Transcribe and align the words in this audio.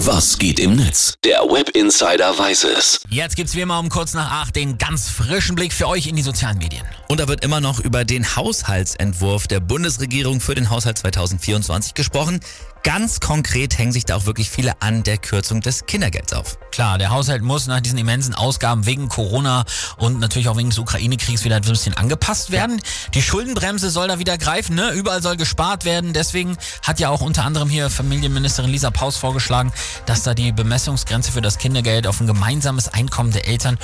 Was 0.00 0.36
geht 0.36 0.60
im 0.60 0.76
Netz? 0.76 1.14
Der 1.24 1.38
Web 1.38 1.70
Insider 1.70 2.38
weiß 2.38 2.64
es. 2.64 3.00
Jetzt 3.08 3.34
gibt's 3.34 3.54
wie 3.54 3.62
immer 3.62 3.78
um 3.78 3.88
kurz 3.88 4.12
nach 4.12 4.30
acht 4.30 4.54
den 4.54 4.76
ganz 4.76 5.08
frischen 5.08 5.56
Blick 5.56 5.72
für 5.72 5.88
euch 5.88 6.06
in 6.06 6.14
die 6.16 6.22
sozialen 6.22 6.58
Medien. 6.58 6.84
Und 7.08 7.18
da 7.18 7.28
wird 7.28 7.42
immer 7.42 7.62
noch 7.62 7.80
über 7.80 8.04
den 8.04 8.36
Haushaltsentwurf 8.36 9.46
der 9.46 9.60
Bundesregierung 9.60 10.40
für 10.40 10.54
den 10.54 10.68
Haushalt 10.68 10.98
2024 10.98 11.94
gesprochen. 11.94 12.40
Ganz 12.82 13.20
konkret 13.20 13.78
hängen 13.78 13.92
sich 13.92 14.04
da 14.04 14.16
auch 14.16 14.26
wirklich 14.26 14.48
viele 14.48 14.80
an 14.80 15.02
der 15.02 15.18
Kürzung 15.18 15.60
des 15.60 15.86
Kindergelds 15.86 16.32
auf. 16.32 16.58
Klar, 16.70 16.98
der 16.98 17.10
Haushalt 17.10 17.42
muss 17.42 17.66
nach 17.66 17.80
diesen 17.80 17.98
immensen 17.98 18.34
Ausgaben 18.34 18.86
wegen 18.86 19.08
Corona 19.08 19.64
und 19.96 20.20
natürlich 20.20 20.48
auch 20.48 20.56
wegen 20.56 20.70
des 20.70 20.78
Ukraine-Kriegs 20.78 21.44
wieder 21.44 21.56
ein 21.56 21.62
bisschen 21.62 21.96
angepasst 21.96 22.50
werden. 22.50 22.80
Die 23.14 23.22
Schuldenbremse 23.22 23.90
soll 23.90 24.08
da 24.08 24.18
wieder 24.18 24.38
greifen, 24.38 24.76
ne? 24.76 24.90
Überall 24.90 25.22
soll 25.22 25.36
gespart 25.36 25.84
werden. 25.84 26.12
Deswegen 26.12 26.56
hat 26.82 27.00
ja 27.00 27.08
auch 27.08 27.22
unter 27.22 27.44
anderem 27.44 27.68
hier 27.68 27.90
Familienministerin 27.90 28.70
Lisa 28.70 28.90
Paus 28.90 29.16
vorgeschlagen, 29.16 29.72
dass 30.06 30.22
da 30.22 30.34
die 30.34 30.52
Bemessungsgrenze 30.52 31.32
für 31.32 31.40
das 31.40 31.58
Kindergeld 31.58 32.06
auf 32.06 32.20
ein 32.20 32.26
gemeinsames 32.26 32.88
Einkommen 32.88 33.32
der 33.32 33.48
Eltern 33.48 33.78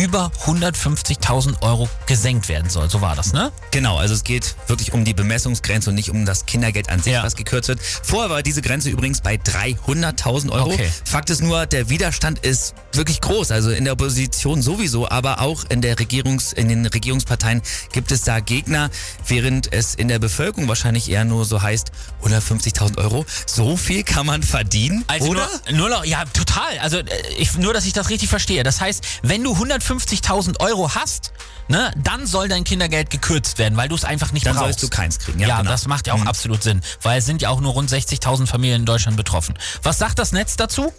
über 0.00 0.32
150.000 0.46 1.60
Euro 1.62 1.88
gesenkt 2.06 2.48
werden 2.48 2.70
soll. 2.70 2.88
So 2.88 3.00
war 3.02 3.14
das, 3.16 3.32
ne? 3.34 3.52
Genau, 3.70 3.98
also 3.98 4.14
es 4.14 4.24
geht 4.24 4.54
wirklich 4.66 4.92
um 4.94 5.04
die 5.04 5.12
Bemessungsgrenze 5.12 5.90
und 5.90 5.96
nicht 5.96 6.08
um 6.10 6.24
das 6.24 6.46
Kindergeld 6.46 6.88
an 6.88 7.02
sich, 7.02 7.12
Ja. 7.12 7.22
was 7.22 7.36
gekürzt 7.36 7.68
wird. 7.68 7.80
Vorher 8.02 8.30
war 8.30 8.42
diese 8.42 8.62
Grenze 8.62 8.88
übrigens 8.88 9.20
bei 9.20 9.34
300.000 9.36 10.50
Euro. 10.52 10.72
Okay. 10.72 10.90
Fakt 11.04 11.28
ist 11.28 11.42
nur, 11.42 11.66
der 11.66 11.90
Widerstand 11.90 12.38
ist 12.40 12.74
wirklich 12.92 13.20
groß. 13.20 13.50
Also 13.50 13.70
in 13.70 13.84
der 13.84 13.92
Opposition 13.92 14.62
sowieso, 14.62 15.08
aber 15.08 15.40
auch 15.40 15.64
in 15.68 15.82
der 15.82 15.98
Regierungs, 15.98 16.52
in 16.52 16.68
den 16.68 16.86
Regierungsparteien 16.86 17.60
gibt 17.92 18.10
es 18.10 18.22
da 18.22 18.40
Gegner, 18.40 18.90
während 19.26 19.72
es 19.72 19.94
in 19.94 20.08
der 20.08 20.18
Bevölkerung 20.18 20.66
wahrscheinlich 20.68 21.10
eher 21.10 21.24
nur 21.26 21.44
so 21.44 21.60
heißt, 21.60 21.90
150.000 22.24 22.96
Euro, 22.98 23.26
so 23.46 23.76
viel 23.76 24.02
kann 24.02 24.24
man 24.26 24.42
verdienen, 24.42 25.04
Also 25.08 25.28
oder? 25.28 25.48
Nur, 25.70 25.76
nur 25.78 25.88
noch, 25.90 26.04
ja, 26.04 26.24
total. 26.32 26.78
Also 26.80 26.98
äh, 26.98 27.04
ich, 27.38 27.56
nur, 27.56 27.74
dass 27.74 27.84
ich 27.84 27.92
das 27.92 28.08
richtig 28.08 28.28
verstehe. 28.30 28.62
Das 28.62 28.80
heißt, 28.80 29.04
wenn 29.22 29.42
du 29.44 29.56
150.000 29.90 30.60
Euro 30.60 30.94
hast, 30.94 31.32
ne, 31.68 31.90
dann 32.02 32.26
soll 32.26 32.48
dein 32.48 32.64
Kindergeld 32.64 33.10
gekürzt 33.10 33.58
werden, 33.58 33.76
weil 33.76 33.88
du 33.88 33.94
es 33.94 34.04
einfach 34.04 34.32
nicht 34.32 34.46
Dann 34.46 34.54
brauchst. 34.54 34.64
sollst 34.80 34.82
du 34.82 34.88
keins 34.88 35.18
kriegen. 35.18 35.40
Ja, 35.40 35.48
Ja, 35.48 35.58
genau. 35.58 35.70
das 35.70 35.86
macht 35.86 36.06
ja 36.06 36.14
auch 36.14 36.18
Mhm. 36.18 36.28
absolut 36.28 36.62
Sinn, 36.62 36.80
weil 37.02 37.18
es 37.18 37.26
sind 37.26 37.42
ja 37.42 37.48
auch 37.50 37.60
nur 37.60 37.72
rund 37.72 37.90
60.000 37.90 38.46
Familien 38.48 38.80
in 38.82 38.86
Deutschland 38.86 39.16
betroffen. 39.16 39.54
Was 39.82 39.98
sagt 39.98 40.18
das 40.18 40.32
Netz 40.32 40.56
dazu? 40.56 40.92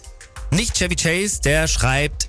Nicht 0.54 0.76
Chevy 0.78 0.98
Chase, 0.98 1.40
der 1.42 1.70
schreibt, 1.70 2.28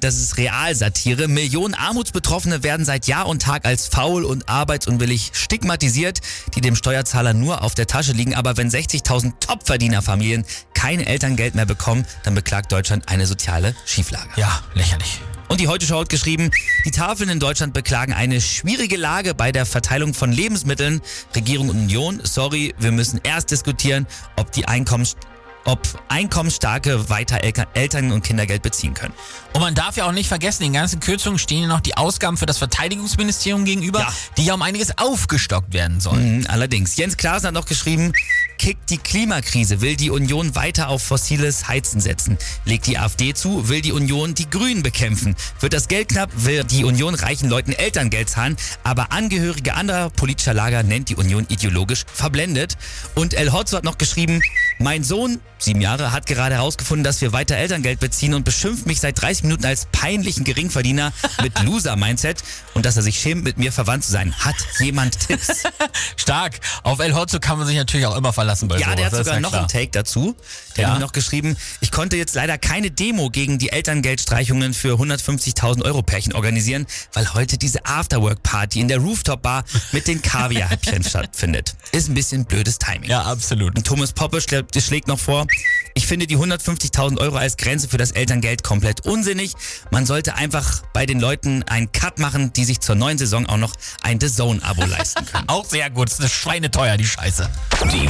das 0.00 0.16
ist 0.16 0.38
Realsatire. 0.38 1.28
Millionen 1.28 1.74
Armutsbetroffene 1.74 2.62
werden 2.62 2.86
seit 2.86 3.06
Jahr 3.06 3.26
und 3.26 3.42
Tag 3.42 3.66
als 3.66 3.88
faul 3.88 4.24
und 4.24 4.48
arbeitsunwillig 4.48 5.32
stigmatisiert, 5.34 6.20
die 6.54 6.62
dem 6.62 6.76
Steuerzahler 6.76 7.34
nur 7.34 7.62
auf 7.62 7.74
der 7.74 7.86
Tasche 7.86 8.12
liegen. 8.12 8.34
Aber 8.34 8.56
wenn 8.56 8.70
60.000 8.70 9.34
Topverdienerfamilien 9.40 10.46
kein 10.72 11.00
Elterngeld 11.00 11.54
mehr 11.56 11.66
bekommen, 11.66 12.06
dann 12.22 12.34
beklagt 12.34 12.72
Deutschland 12.72 13.08
eine 13.08 13.26
soziale 13.26 13.74
Schieflage. 13.84 14.30
Ja, 14.36 14.62
lächerlich. 14.72 15.20
Und 15.58 15.62
die 15.62 15.68
Heute 15.68 15.86
Show 15.86 15.98
hat 15.98 16.08
geschrieben, 16.08 16.52
die 16.84 16.92
Tafeln 16.92 17.28
in 17.28 17.40
Deutschland 17.40 17.74
beklagen 17.74 18.12
eine 18.12 18.40
schwierige 18.40 18.96
Lage 18.96 19.34
bei 19.34 19.50
der 19.50 19.66
Verteilung 19.66 20.14
von 20.14 20.30
Lebensmitteln. 20.30 21.00
Regierung 21.34 21.68
und 21.70 21.76
Union, 21.76 22.20
sorry, 22.22 22.76
wir 22.78 22.92
müssen 22.92 23.18
erst 23.24 23.50
diskutieren, 23.50 24.06
ob 24.36 24.52
die 24.52 24.68
Einkommens 24.68 25.16
ob 25.64 25.80
Einkommensstarke 26.08 27.10
weiter 27.10 27.40
Eltern- 27.74 28.12
und 28.12 28.22
Kindergeld 28.22 28.62
beziehen 28.62 28.94
können. 28.94 29.12
Und 29.52 29.60
man 29.60 29.74
darf 29.74 29.96
ja 29.96 30.06
auch 30.06 30.12
nicht 30.12 30.28
vergessen, 30.28 30.62
den 30.62 30.72
ganzen 30.74 31.00
Kürzungen 31.00 31.40
stehen 31.40 31.62
ja 31.62 31.68
noch 31.68 31.80
die 31.80 31.96
Ausgaben 31.96 32.36
für 32.36 32.46
das 32.46 32.56
Verteidigungsministerium 32.58 33.64
gegenüber, 33.64 33.98
Ja. 33.98 34.12
die 34.38 34.44
ja 34.44 34.54
um 34.54 34.62
einiges 34.62 34.96
aufgestockt 34.96 35.74
werden 35.74 36.00
sollen. 36.00 36.38
Mhm, 36.38 36.46
allerdings, 36.46 36.96
Jens 36.96 37.16
Klaassen 37.16 37.48
hat 37.48 37.54
noch 37.54 37.66
geschrieben, 37.66 38.12
kickt 38.58 38.90
die 38.90 38.98
Klimakrise, 38.98 39.80
will 39.80 39.96
die 39.96 40.10
Union 40.10 40.54
weiter 40.54 40.88
auf 40.88 41.02
fossiles 41.02 41.68
Heizen 41.68 42.00
setzen. 42.00 42.36
Legt 42.64 42.86
die 42.86 42.98
AfD 42.98 43.32
zu, 43.32 43.68
will 43.68 43.80
die 43.80 43.92
Union 43.92 44.34
die 44.34 44.50
Grünen 44.50 44.82
bekämpfen. 44.82 45.36
Wird 45.60 45.72
das 45.72 45.88
Geld 45.88 46.08
knapp, 46.08 46.30
will 46.36 46.64
die 46.64 46.84
Union 46.84 47.14
reichen 47.14 47.48
Leuten 47.48 47.72
Elterngeld 47.72 48.28
zahlen. 48.28 48.56
Aber 48.82 49.12
Angehörige 49.12 49.74
anderer 49.74 50.10
politischer 50.10 50.54
Lager 50.54 50.82
nennt 50.82 51.08
die 51.08 51.16
Union 51.16 51.46
ideologisch 51.48 52.04
verblendet. 52.12 52.76
Und 53.14 53.34
El 53.34 53.52
Hotzo 53.52 53.76
hat 53.76 53.84
noch 53.84 53.98
geschrieben, 53.98 54.42
mein 54.78 55.02
Sohn, 55.04 55.40
sieben 55.58 55.80
Jahre, 55.80 56.12
hat 56.12 56.26
gerade 56.26 56.54
herausgefunden, 56.54 57.02
dass 57.04 57.20
wir 57.20 57.32
weiter 57.32 57.56
Elterngeld 57.56 58.00
beziehen 58.00 58.34
und 58.34 58.44
beschimpft 58.44 58.86
mich 58.86 59.00
seit 59.00 59.20
30 59.20 59.44
Minuten 59.44 59.64
als 59.66 59.86
peinlichen 59.90 60.44
Geringverdiener 60.44 61.12
mit 61.42 61.60
Loser-Mindset 61.62 62.42
und 62.74 62.86
dass 62.86 62.96
er 62.96 63.02
sich 63.02 63.18
schämt, 63.18 63.44
mit 63.44 63.58
mir 63.58 63.72
verwandt 63.72 64.04
zu 64.04 64.12
sein. 64.12 64.32
Hat 64.38 64.54
jemand 64.78 65.18
Tipps? 65.18 65.64
Stark. 66.16 66.60
Auf 66.84 67.00
El 67.00 67.14
Hotzo 67.14 67.40
kann 67.40 67.58
man 67.58 67.66
sich 67.66 67.76
natürlich 67.76 68.06
auch 68.06 68.16
immer 68.16 68.32
verlassen 68.32 68.68
bei 68.68 68.76
Ja, 68.78 68.86
sowas. 68.86 68.96
der 68.96 69.04
hat 69.06 69.14
sogar 69.14 69.34
ja 69.34 69.40
noch 69.40 69.50
klar. 69.50 69.60
einen 69.62 69.68
Take 69.68 69.90
dazu. 69.90 70.36
Der 70.76 70.82
Ja. 70.84 70.88
hat 70.90 70.98
mir 70.98 71.04
noch 71.04 71.12
geschrieben, 71.12 71.56
ich 71.80 71.90
konnte 71.90 72.16
jetzt 72.16 72.34
leider 72.34 72.56
keine 72.56 72.90
Demo 72.92 73.30
gegen 73.30 73.58
die 73.58 73.70
Elterngeldstreichungen 73.70 74.74
für 74.74 74.94
150.000 74.96 75.82
Euro 75.84 76.02
Pärchen 76.02 76.34
organisieren, 76.34 76.86
weil 77.14 77.34
heute 77.34 77.58
diese 77.58 77.84
Afterwork-Party 77.84 78.80
in 78.80 78.88
der 78.88 78.98
Rooftop-Bar 78.98 79.64
mit 79.92 80.06
den 80.06 80.22
Kaviarhäppchen 80.22 81.02
stattfindet. 81.02 81.74
Ist 81.92 82.08
ein 82.08 82.14
bisschen 82.14 82.44
blödes 82.44 82.78
Timing. 82.78 83.10
Ja, 83.10 83.22
absolut. 83.22 83.76
Und 83.76 83.84
Thomas 83.86 84.12
Poppe 84.12 84.40
schlägt, 84.40 84.67
schlägt 84.86 85.08
noch 85.08 85.18
vor, 85.18 85.46
ich 85.94 86.06
finde 86.06 86.26
die 86.26 86.36
150.000 86.36 87.18
Euro 87.18 87.36
als 87.36 87.56
Grenze 87.56 87.88
für 87.88 87.98
das 87.98 88.12
Elterngeld 88.12 88.62
komplett 88.62 89.04
unsinnig. 89.04 89.54
Man 89.90 90.06
sollte 90.06 90.34
einfach 90.36 90.82
bei 90.92 91.06
den 91.06 91.18
Leuten 91.18 91.62
einen 91.64 91.90
Cut 91.90 92.18
machen, 92.18 92.52
die 92.52 92.64
sich 92.64 92.80
zur 92.80 92.94
neuen 92.94 93.18
Saison 93.18 93.46
auch 93.46 93.56
noch 93.56 93.74
ein 94.02 94.20
The 94.20 94.30
Zone-Abo 94.32 94.84
leisten 94.84 95.26
können. 95.26 95.44
Auch 95.48 95.64
sehr 95.64 95.90
gut. 95.90 96.10
Das 96.10 96.20
ist 96.20 96.32
schweineteuer, 96.32 96.96
die 96.96 97.06
Scheiße. 97.06 97.50
Die 97.92 98.06